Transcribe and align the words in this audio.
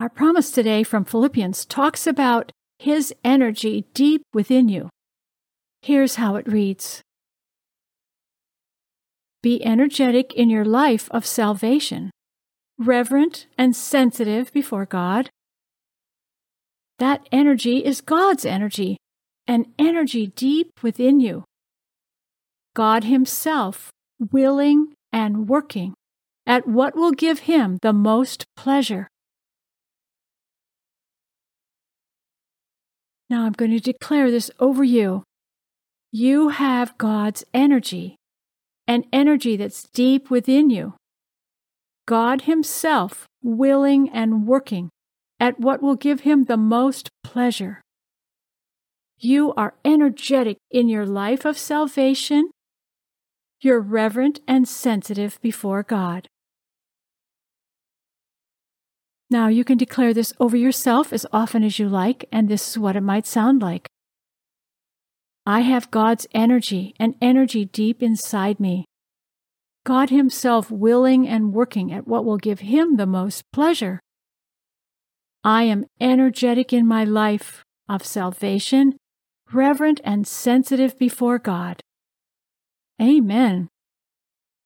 Our 0.00 0.08
promise 0.08 0.50
today 0.50 0.82
from 0.82 1.04
Philippians 1.04 1.66
talks 1.66 2.06
about 2.06 2.52
His 2.78 3.12
energy 3.22 3.84
deep 3.92 4.22
within 4.32 4.70
you. 4.70 4.88
Here's 5.82 6.14
how 6.14 6.36
it 6.36 6.48
reads 6.48 7.02
Be 9.42 9.62
energetic 9.62 10.32
in 10.32 10.48
your 10.48 10.64
life 10.64 11.10
of 11.10 11.26
salvation, 11.26 12.10
reverent 12.78 13.46
and 13.58 13.76
sensitive 13.76 14.50
before 14.54 14.86
God. 14.86 15.28
That 16.98 17.28
energy 17.30 17.84
is 17.84 18.00
God's 18.00 18.46
energy, 18.46 18.96
an 19.46 19.66
energy 19.78 20.28
deep 20.28 20.82
within 20.82 21.20
you. 21.20 21.44
God 22.74 23.04
Himself 23.04 23.90
willing 24.32 24.94
and 25.12 25.46
working 25.46 25.92
at 26.46 26.66
what 26.66 26.96
will 26.96 27.12
give 27.12 27.40
Him 27.40 27.76
the 27.82 27.92
most 27.92 28.46
pleasure. 28.56 29.06
Now 33.30 33.46
I'm 33.46 33.52
going 33.52 33.70
to 33.70 33.80
declare 33.80 34.30
this 34.30 34.50
over 34.58 34.84
you. 34.84 35.22
You 36.12 36.48
have 36.48 36.98
God's 36.98 37.44
energy, 37.54 38.16
an 38.86 39.04
energy 39.12 39.56
that's 39.56 39.84
deep 39.94 40.28
within 40.28 40.68
you. 40.68 40.94
God 42.06 42.42
Himself 42.42 43.26
willing 43.42 44.10
and 44.10 44.46
working 44.46 44.90
at 45.38 45.58
what 45.58 45.80
will 45.80 45.96
give 45.96 46.20
Him 46.20 46.44
the 46.44 46.56
most 46.58 47.08
pleasure. 47.24 47.80
You 49.18 49.54
are 49.54 49.74
energetic 49.84 50.58
in 50.70 50.88
your 50.88 51.06
life 51.06 51.44
of 51.44 51.56
salvation 51.56 52.50
you're 53.62 53.80
reverent 53.80 54.40
and 54.48 54.66
sensitive 54.66 55.38
before 55.42 55.82
God. 55.82 56.28
Now, 59.30 59.46
you 59.46 59.62
can 59.62 59.78
declare 59.78 60.12
this 60.12 60.32
over 60.40 60.56
yourself 60.56 61.12
as 61.12 61.24
often 61.32 61.62
as 61.62 61.78
you 61.78 61.88
like, 61.88 62.24
and 62.32 62.48
this 62.48 62.68
is 62.68 62.78
what 62.78 62.96
it 62.96 63.00
might 63.02 63.26
sound 63.26 63.62
like. 63.62 63.88
I 65.46 65.60
have 65.60 65.90
God's 65.90 66.26
energy, 66.34 66.94
an 66.98 67.14
energy 67.22 67.64
deep 67.64 68.02
inside 68.02 68.58
me. 68.58 68.84
God 69.84 70.10
Himself 70.10 70.70
willing 70.70 71.28
and 71.28 71.54
working 71.54 71.92
at 71.92 72.08
what 72.08 72.24
will 72.24 72.36
give 72.36 72.60
Him 72.60 72.96
the 72.96 73.06
most 73.06 73.44
pleasure. 73.52 74.00
I 75.44 75.62
am 75.62 75.86
energetic 76.00 76.72
in 76.72 76.86
my 76.86 77.04
life 77.04 77.64
of 77.88 78.04
salvation, 78.04 78.96
reverent 79.52 80.00
and 80.04 80.26
sensitive 80.26 80.98
before 80.98 81.38
God. 81.38 81.80
Amen. 83.00 83.68